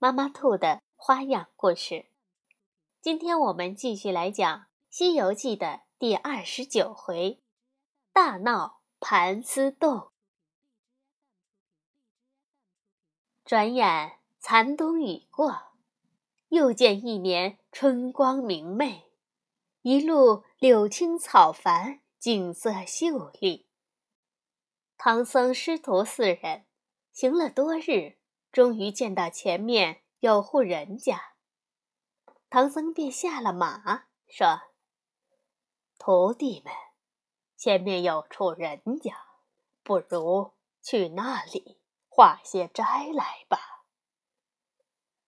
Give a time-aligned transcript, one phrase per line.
[0.00, 2.06] 妈妈兔的花样故事，
[3.00, 7.42] 今天我们继续来讲《西游记》的第二十九回
[8.14, 10.12] “大闹盘丝洞”。
[13.44, 15.72] 转眼残冬已过，
[16.50, 19.10] 又见一年春光明媚，
[19.82, 23.66] 一路柳青草繁，景色秀丽。
[24.96, 26.66] 唐僧师徒四人
[27.10, 28.17] 行了多日。
[28.50, 31.34] 终于见到前面有户人家，
[32.50, 34.62] 唐僧便下了马，说
[35.98, 36.72] ：“徒弟们，
[37.56, 39.14] 前面有处人家，
[39.82, 43.84] 不如去那里化些斋来吧。”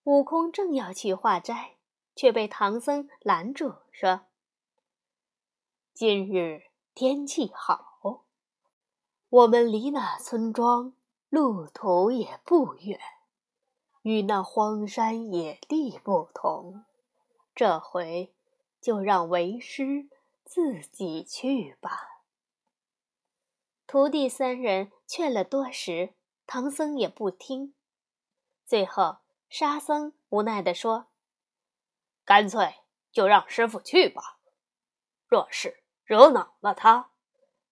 [0.05, 1.77] 悟空正要去化斋，
[2.17, 4.23] 却被唐僧拦住，说
[5.93, 8.25] ：“今日天气好，
[9.29, 10.95] 我们离那村庄……”
[11.31, 12.99] 路途也不远，
[14.03, 16.85] 与那荒山野地不同。
[17.55, 18.35] 这回
[18.81, 20.09] 就让为师
[20.45, 22.25] 自己去吧。
[23.87, 26.15] 徒弟三人劝了多时，
[26.49, 27.75] 唐僧也不听。
[28.67, 31.07] 最后，沙僧无奈地说
[32.27, 32.81] ：“干脆
[33.13, 34.41] 就让师傅去吧。
[35.29, 37.13] 若是惹恼了他，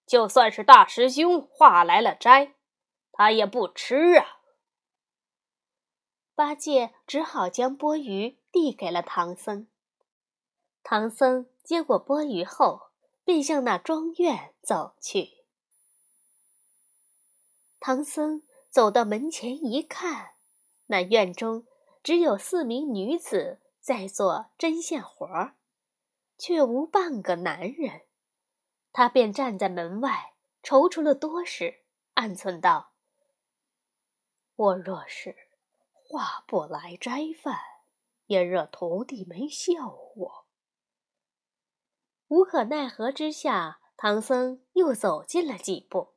[0.06, 2.54] 就算是大师兄化来了斋。”
[3.18, 4.38] 他也不吃啊！
[6.36, 9.66] 八戒只好将钵盂递给了唐僧。
[10.84, 12.92] 唐僧接过钵盂后，
[13.24, 15.44] 便向那庄院走去。
[17.80, 20.34] 唐僧走到门前一看，
[20.86, 21.66] 那院中
[22.04, 25.56] 只有四名女子在做针线活儿，
[26.38, 28.02] 却无半个男人。
[28.92, 31.80] 他便站在门外踌躇了多时，
[32.14, 32.92] 暗忖道。
[34.58, 35.36] 我若是
[35.92, 37.60] 化不来斋饭，
[38.26, 40.46] 也惹徒弟们笑我。
[42.26, 46.14] 无可奈何之下，唐僧又走近了几步，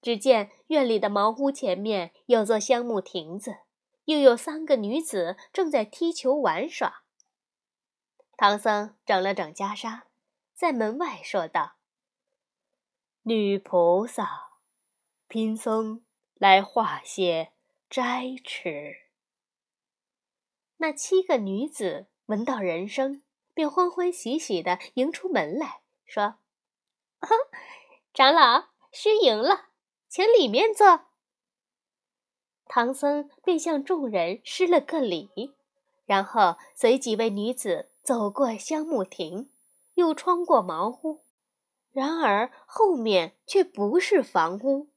[0.00, 3.58] 只见院里的茅屋前面有座香木亭子，
[4.06, 7.02] 又有三个女子正在踢球玩耍。
[8.38, 10.04] 唐僧整了整袈裟，
[10.54, 11.74] 在门外说道
[13.24, 14.52] ：“女菩萨，
[15.28, 16.02] 贫僧。”
[16.42, 17.52] 来化些
[17.88, 18.96] 斋吃。
[20.78, 23.22] 那七个女子闻到人声，
[23.54, 26.34] 便欢欢喜喜的迎出门来说
[28.12, 29.66] ：“长老失迎了，
[30.08, 31.02] 请里面坐。”
[32.66, 35.54] 唐僧便向众人施了个礼，
[36.06, 39.48] 然后随几位女子走过香木亭，
[39.94, 41.22] 又穿过茅屋，
[41.92, 44.88] 然而后面却不是房屋。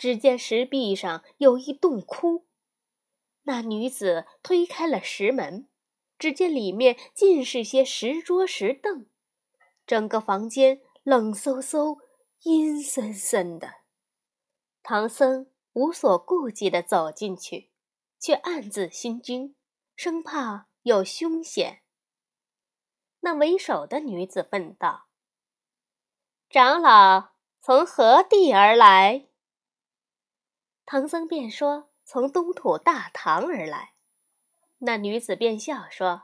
[0.00, 2.46] 只见石壁上有一洞窟，
[3.42, 5.68] 那女子推开了石门，
[6.18, 9.04] 只见里面尽是些石桌石凳，
[9.86, 11.98] 整个房间冷飕飕、
[12.44, 13.74] 阴森森的。
[14.82, 17.70] 唐僧无所顾忌地走进去，
[18.18, 19.54] 却暗自心惊，
[19.94, 21.82] 生怕有凶险。
[23.20, 25.08] 那为首的女子问道
[26.48, 29.26] ：“长老从何地而来？”
[30.92, 33.92] 唐僧便说：“从东土大唐而来。”
[34.78, 36.22] 那女子便笑说：“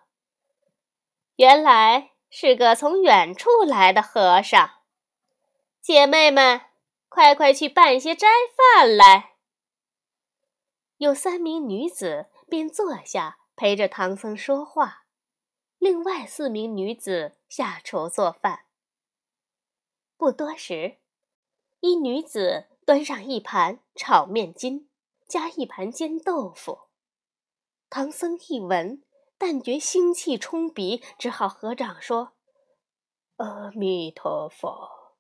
[1.37, 4.83] 原来是个从远处来的和尚。
[5.81, 6.63] 姐妹们，
[7.09, 8.27] 快快去办些斋
[8.57, 9.37] 饭来。”
[10.99, 15.05] 有三名女子便坐下陪着唐僧说话，
[15.79, 18.65] 另外四名女子下厨做饭。
[20.17, 20.99] 不多时，
[21.79, 22.67] 一女子。
[22.87, 24.91] 端上一盘炒面筋，
[25.27, 26.91] 加一盘煎豆腐。
[27.89, 29.03] 唐僧一闻，
[29.39, 32.35] 但觉腥气冲鼻，只好合掌说
[33.37, 35.17] ：“阿弥陀佛，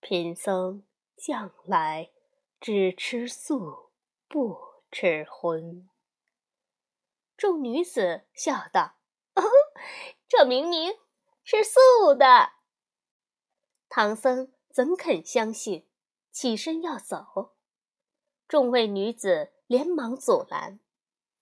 [0.00, 0.84] 贫僧
[1.16, 2.10] 向来
[2.58, 3.90] 只吃素，
[4.26, 4.58] 不
[4.90, 5.88] 吃荤。”
[7.36, 8.94] 众女子笑道
[9.34, 9.42] ：“哦，
[10.26, 10.94] 这明明
[11.44, 12.52] 是素的。”
[13.90, 15.86] 唐僧怎肯相信？
[16.30, 17.56] 起身要走，
[18.52, 20.78] 众位女子连忙阻拦，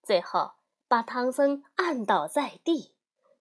[0.00, 0.52] 最后
[0.86, 2.92] 把唐僧按倒在地，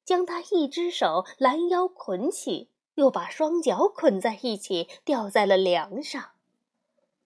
[0.04, 6.31] 将他一只手拦腰捆起，又把双脚捆在一起，吊在了梁上。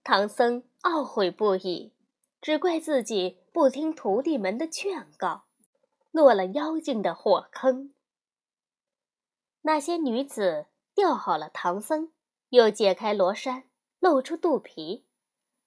[0.04, 1.94] 唐僧懊悔不已，
[2.42, 5.46] 只怪自己不听徒弟们的劝告，
[6.12, 7.94] 落了妖精的火坑。
[9.62, 12.12] 那些女子吊好了唐僧，
[12.50, 13.64] 又解开罗衫，
[14.02, 15.06] 露出肚皮，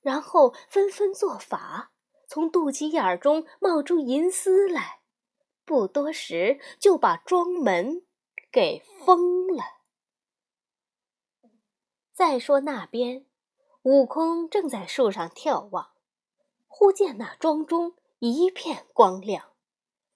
[0.07, 1.91] 然后纷纷做法，
[2.29, 5.01] 从肚脐眼中冒出银丝来，
[5.65, 8.07] 不多时就把庄门
[8.53, 9.65] 给封了。
[12.13, 13.27] 再说那边，
[13.83, 15.91] 悟空正在树上眺望，
[16.69, 19.55] 忽见那庄中一片光亮，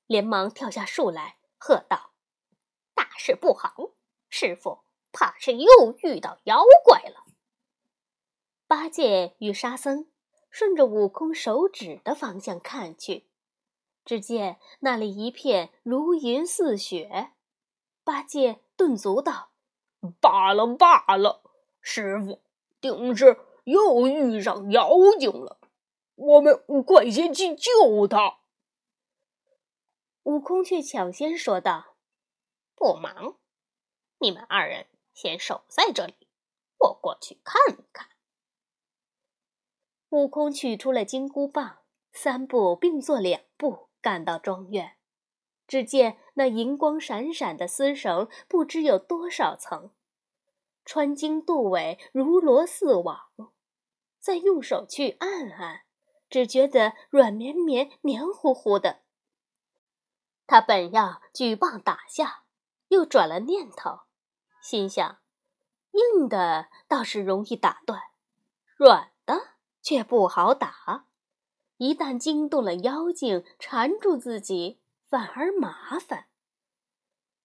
[0.07, 2.13] 连忙跳下树来，喝道。
[2.95, 3.75] 大事不好！
[4.29, 7.25] 师傅怕是又遇到妖怪了。
[8.71, 10.07] 八戒与沙僧
[10.49, 13.27] 顺着悟空手指的方向看去，
[14.05, 17.33] 只见那里一片如云似雪。
[18.05, 19.51] 八戒顿足道
[20.23, 21.43] ：“罢了罢了，
[21.81, 22.41] 师傅
[22.81, 24.89] 定是又遇上妖
[25.19, 25.59] 精了。
[26.15, 28.39] 我们快些去救他。”
[30.23, 31.97] 悟空却抢先说道。
[32.77, 33.37] 不忙，
[34.19, 36.15] 你们二人先守在这里，
[36.79, 38.10] 我过去看看。
[40.11, 41.79] 悟空取出了金箍棒，
[42.13, 44.97] 三步并作两步赶到庄院。
[45.67, 49.91] 只见那银光闪闪的丝绳不知有多少层，
[50.85, 53.31] 穿经渡尾，如罗似网。
[54.19, 55.83] 再用手去按按，
[56.29, 59.01] 只觉得软绵绵、黏糊糊的。
[60.47, 62.45] 他本要举棒打下。
[62.89, 64.01] 又转了念头，
[64.61, 65.21] 心想：
[65.93, 68.03] 硬的倒是容易打断，
[68.77, 69.10] 软
[69.83, 71.07] 却不好打。
[71.77, 76.27] 一旦惊动了妖精，缠住自己，反而麻烦。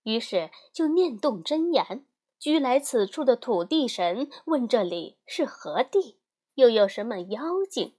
[0.04, 2.06] 于是就念动真言，
[2.38, 6.20] 居来此处的土地神问：“这里是何地？
[6.56, 7.96] 又有什么妖精？”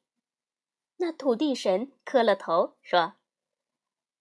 [0.98, 3.14] 那土地神磕了头，说：“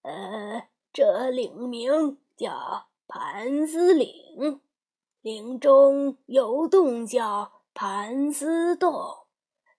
[0.02, 4.60] 呃，这岭名叫……”盘丝岭，
[5.20, 9.25] 岭中有洞叫盘丝洞，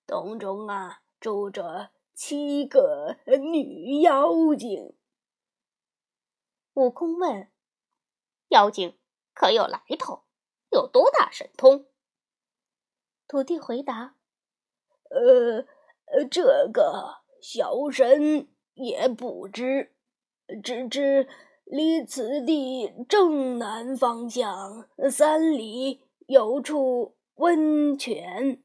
[0.07, 4.95] 洞中啊住着七个女妖精。
[6.74, 7.51] 悟空问
[8.50, 8.98] ：“妖精
[9.33, 10.24] 可有来头？
[10.71, 11.86] 有多大神通？”
[13.27, 14.15] 土地回答
[15.12, 15.65] ：“呃，
[16.31, 19.94] 这个小神也不知，
[20.63, 21.27] 只知。”
[21.69, 28.63] 离此地正南方向三里有处温泉，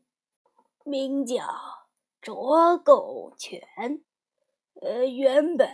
[0.84, 1.44] 名叫
[2.20, 4.02] 浊垢泉。
[4.80, 5.68] 呃，原本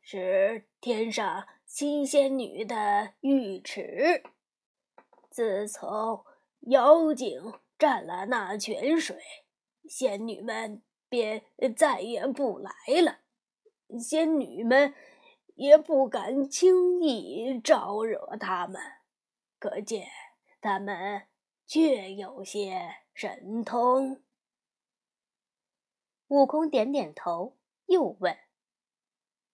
[0.00, 4.22] 是天上七仙女的浴池。
[5.30, 6.24] 自从
[6.62, 9.16] 妖精占了那泉水，
[9.88, 11.44] 仙女们便
[11.76, 12.70] 再也不来
[13.02, 13.18] 了。
[13.98, 14.94] 仙女们。
[15.56, 18.80] 也不敢轻易招惹他们，
[19.58, 20.06] 可见
[20.58, 21.24] 他们
[21.66, 22.80] 确有些
[23.12, 24.22] 神通。
[26.30, 27.56] 悟空点点头，
[27.86, 28.38] 又问：“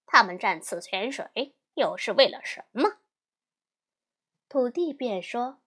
[0.04, 2.98] 他们占此泉水，又是为了什么？”
[4.46, 5.62] 土地便说：“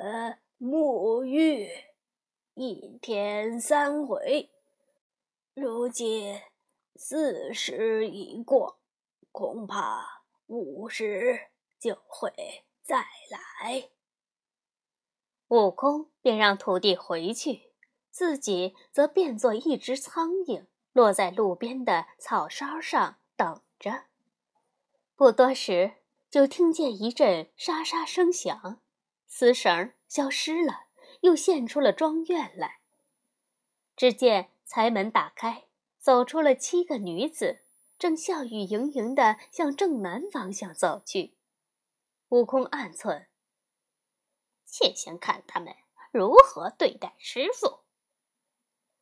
[0.00, 1.68] 呃，沐浴，
[2.54, 4.50] 一天三回，
[5.52, 6.40] 如今
[6.96, 8.78] 四时已过。”
[9.30, 12.32] 恐怕午时就会
[12.82, 12.96] 再
[13.30, 13.90] 来。
[15.48, 17.67] 悟空便让徒弟回去，
[18.10, 24.04] 自己则变作一只苍蝇，落在路边的草梢上等着。
[25.14, 25.94] 不多时，
[26.30, 28.80] 就听见一阵沙沙声响，
[29.26, 30.86] 丝绳消失了，
[31.20, 32.80] 又现出了庄院来。
[33.96, 35.64] 只见财门打开，
[35.98, 37.62] 走出了七个女子。
[37.98, 41.34] 正笑语盈盈地向正南方向走去，
[42.28, 43.26] 悟空暗忖：
[44.64, 45.74] 且先看他们
[46.12, 47.80] 如何对待师傅。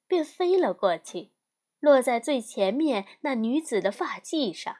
[0.07, 1.33] 便飞了过去，
[1.81, 4.77] 落在最前面那女子的发髻上。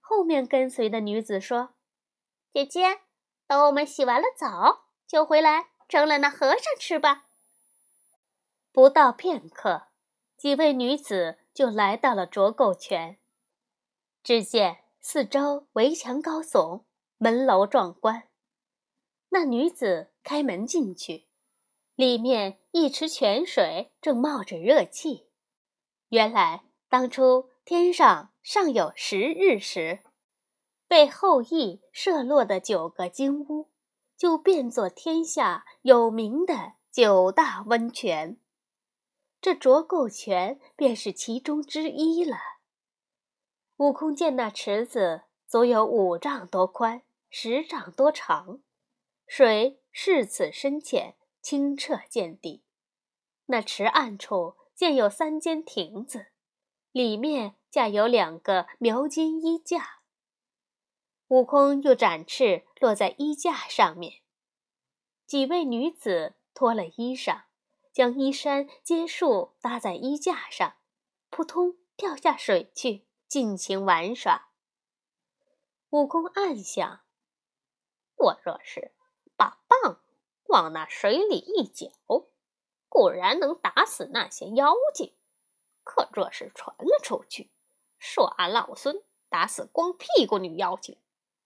[0.00, 1.74] 后面跟随的女子说
[2.52, 3.00] ：“姐姐，
[3.46, 7.26] 等我们洗完了澡，就回来蒸了那和尚吃吧。”
[8.72, 9.88] 不到片刻，
[10.36, 11.38] 几位女子。
[11.52, 13.18] 就来到了卓垢泉，
[14.22, 16.84] 只见四周围墙高耸，
[17.18, 18.28] 门楼壮观。
[19.30, 21.26] 那女子开门进去，
[22.00, 25.26] 里面一池泉水正冒着热气。
[26.08, 29.98] 原来当初天上尚有十日时，
[30.88, 33.68] 被后羿射落的九个金乌，
[34.16, 38.38] 就变作天下有名的九大温泉。
[39.42, 42.38] 这浊垢泉便是其中之一了。
[43.76, 48.60] 悟空见那池子足有五丈多宽，十丈多长，
[49.26, 52.64] 水是此深浅，清澈见底。
[53.46, 56.32] 那池岸处建有三间亭子，
[56.92, 60.00] 里面架有两个描金衣架。
[61.28, 64.22] 悟空又展翅落在衣架上面，
[65.26, 67.42] 几位女子脱了衣裳。
[67.92, 70.76] 将衣衫接束搭在衣架上，
[71.28, 74.52] 扑通跳下水去，尽情玩耍。
[75.90, 77.00] 悟空暗想：
[78.14, 78.94] 我若是
[79.34, 80.00] 把棒
[80.50, 81.90] 往那水里一搅，
[82.88, 85.12] 固然能打死那些妖精；
[85.84, 87.48] 可若是传了出去，
[87.98, 90.98] 说俺老孙打死光屁股女妖精，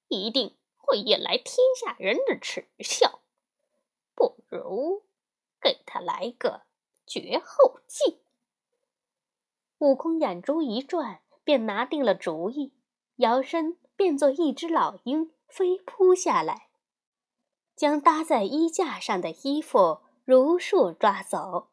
[0.08, 3.20] 一定会引来天下人的耻笑。
[4.14, 5.02] 不如……
[5.60, 6.60] 给他来个
[7.06, 8.20] 绝后计。
[9.78, 12.74] 悟空眼珠一转，便拿定了主意，
[13.16, 16.68] 摇身变作一只老鹰，飞扑下来，
[17.76, 21.70] 将搭在衣架上的衣服如数抓走。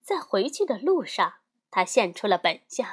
[0.00, 1.34] 在回去的路上，
[1.70, 2.88] 他现出了本相。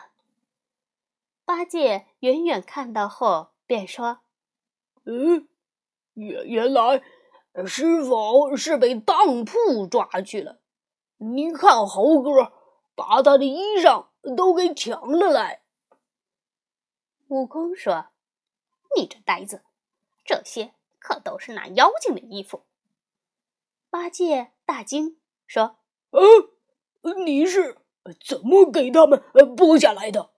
[1.46, 4.20] 八戒远远看到后，便说
[5.06, 5.48] ：“嗯，
[6.14, 7.02] 原原来……”
[7.66, 10.62] 师傅是被当铺抓去了，
[11.18, 12.54] 你看猴哥
[12.96, 14.06] 把他的衣裳
[14.38, 15.64] 都给抢了来。
[17.28, 18.10] 悟空说
[18.96, 19.64] ：“你这呆子，
[20.24, 22.66] 这些可都是那妖精的衣服。”
[23.90, 25.78] 八戒大惊说
[26.12, 27.78] ：“呃，你是
[28.24, 30.34] 怎么给他们剥下来的？”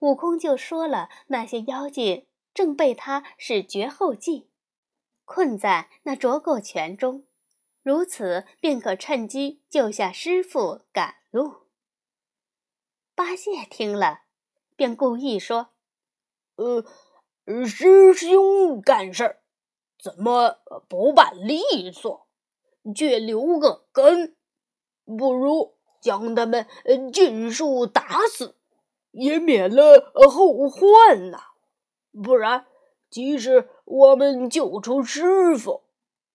[0.00, 4.50] 悟空就说了那些妖精正被他使绝后计。
[5.24, 7.26] 困在那浊垢泉中，
[7.82, 11.66] 如此便可趁机救下师傅赶路。
[13.14, 14.20] 八戒听了，
[14.76, 15.70] 便故意说
[16.56, 16.84] ：“呃，
[17.66, 19.38] 师兄干事儿
[19.98, 22.26] 怎么不办利索，
[22.94, 24.36] 却留个根？
[25.04, 26.66] 不如将他们
[27.12, 28.56] 尽数打死，
[29.12, 31.38] 也免了后患呐！
[32.22, 32.66] 不然……”
[33.08, 35.84] 即使我们救出师傅，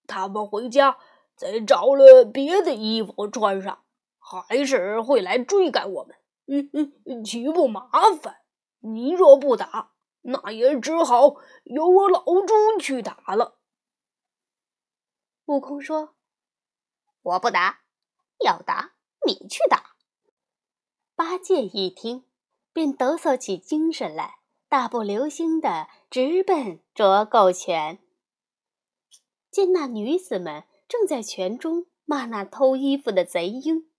[0.06, 0.96] 他们回家
[1.36, 3.82] 再找了别的衣服穿上，
[4.18, 6.16] 还是会来追赶我们，
[6.46, 7.90] 嗯嗯，岂不麻
[8.20, 8.36] 烦？
[8.80, 9.91] 你若不打，
[10.22, 13.58] 那也只好由我老猪去打了。
[15.46, 16.14] 悟空说
[17.22, 17.82] ：“我不打，
[18.44, 18.94] 要打
[19.26, 19.96] 你去打。”
[21.14, 22.24] 八戒一听，
[22.72, 24.38] 便抖擞起精神来。
[24.68, 27.98] 大步流星的直奔浊垢泉，
[29.50, 33.90] 见那女子们正在泉中骂那偷衣服的贼鹰，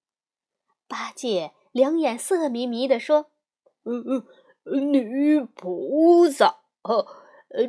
[0.88, 3.30] 八戒两眼色迷迷的说
[3.86, 4.28] ：“嗯嗯，
[4.66, 7.06] 女菩萨，呃，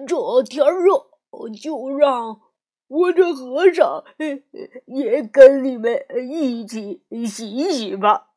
[0.06, 1.10] 这天热，
[1.60, 2.40] 就让
[2.86, 4.04] 我这和尚
[4.86, 8.30] 也跟你们一起洗洗吧。”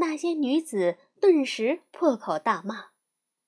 [0.00, 2.90] 那些女子顿时破口大骂。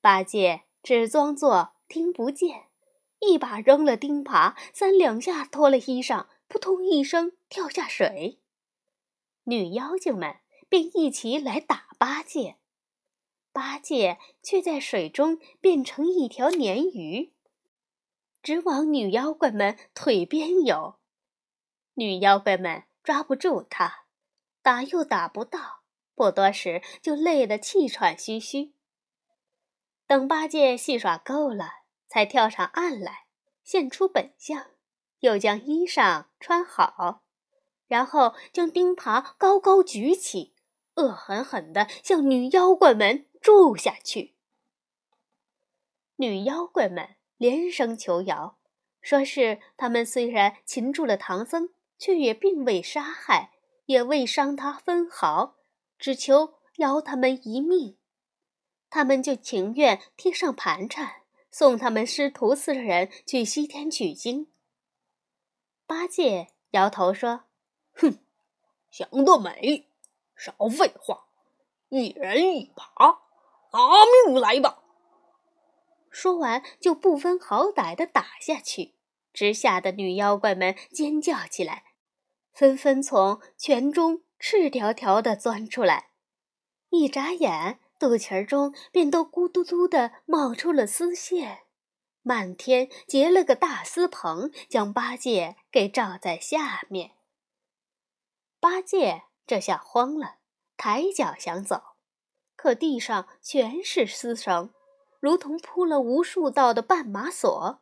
[0.01, 2.67] 八戒只装作听不见，
[3.21, 8.41] 一把扔了钉耙，三两下脱了衣裳，扑通一声跳下水。
[9.45, 10.37] 女妖精们
[10.69, 12.57] 便一起来打八戒，
[13.53, 17.33] 八戒却在水中变成一条鲶鱼，
[18.43, 20.97] 直往女妖怪们腿边游。
[21.95, 24.05] 女妖怪们抓不住他，
[24.63, 25.81] 打又打不到，
[26.15, 28.73] 不多时就累得气喘吁吁。
[30.07, 33.27] 等八戒戏耍够了，才跳上岸来，
[33.65, 34.67] 现出本相，
[35.21, 37.23] 又将衣裳穿好，
[37.89, 40.55] 然后将钉耙高高举起，
[40.95, 44.35] 恶狠狠地向女妖怪们住下去。
[46.17, 48.59] 女妖怪们连声求饶，
[49.01, 53.53] 说是他们虽然擒住了唐僧，却也并未杀害，
[53.87, 55.57] 也未伤他分毫，
[55.99, 57.97] 只求饶他们一命。
[58.91, 64.53] 他们就情愿贴上盘缠，送他们师徒四人去西天取经。
[65.87, 67.45] 八戒摇头说
[67.95, 68.19] ：“哼，
[68.91, 69.89] 想得美！
[70.37, 71.29] 少废话，
[71.89, 73.30] 一人一把，
[73.73, 73.81] 拿
[74.27, 74.83] 命来吧！”
[76.11, 78.95] 说完，就不分好歹的打下去，
[79.33, 81.85] 直吓得女妖怪们尖叫起来，
[82.53, 86.11] 纷纷从泉中赤条条的钻出来。
[86.91, 91.61] 一眨眼，肚脐儿中便都咕嘟嘟的冒出了丝线，
[92.23, 97.13] 满天结了个大丝棚，将八戒给罩在下面。
[98.59, 100.39] 八戒这下慌了，
[100.77, 101.90] 抬脚想走，
[102.61, 104.69] 可地上全是丝绳，
[105.19, 107.81] 如同铺了无数道的绊马索。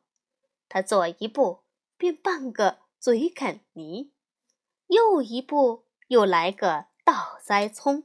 [0.69, 1.65] 他左一步
[1.97, 4.13] 便半个嘴啃泥，
[4.87, 8.05] 右一步又来个倒栽葱。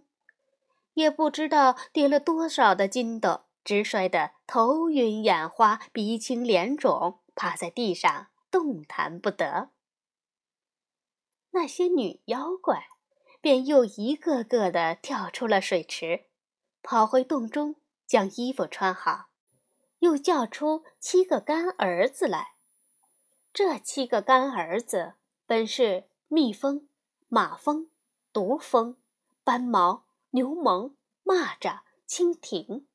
[0.95, 9.69] 也不知道跌了多少的筋斗，直摔得头晕眼花、鼻青脸肿，趴在地上动弹不得。
[11.51, 12.87] 那些女妖怪
[13.39, 16.25] 便又一个个的跳出了水池，
[16.83, 19.29] 跑回洞中将衣服穿好，
[19.99, 22.53] 又叫出七个干儿子来。
[23.51, 25.13] 这七个干儿子
[25.47, 26.87] 本是蜜蜂、
[27.27, 27.89] 马蜂、
[28.31, 28.97] 毒蜂、
[29.43, 30.03] 斑毛。
[30.35, 32.87] 牛虻、蚂蚱、蜻蜓，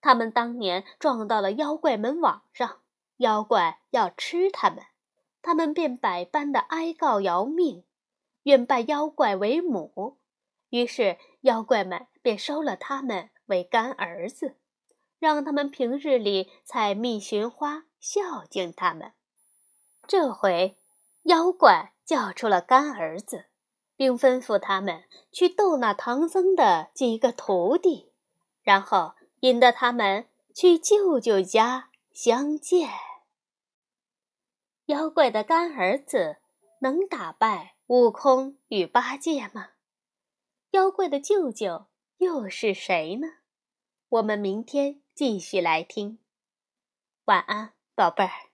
[0.00, 2.82] 他们当年撞到了妖怪门网上，
[3.16, 4.84] 妖怪要吃他们，
[5.42, 7.82] 他们便百般的哀告饶命，
[8.44, 10.18] 愿拜妖怪为母。
[10.70, 14.56] 于是妖怪们便收了他们为干儿子，
[15.18, 19.12] 让他们平日里采蜜寻花，孝敬他们。
[20.06, 20.76] 这回
[21.24, 23.46] 妖怪叫出了干儿子。
[23.96, 28.12] 并吩咐他们去逗那唐僧的几个徒弟，
[28.62, 32.90] 然后引得他们去舅舅家相见。
[34.84, 36.36] 妖怪的干儿子
[36.80, 39.70] 能打败悟空与八戒吗？
[40.76, 41.86] 妖怪的舅舅
[42.18, 43.26] 又是谁呢？
[44.10, 46.18] 我们明天继续来听。
[47.24, 48.45] 晚安，宝贝儿。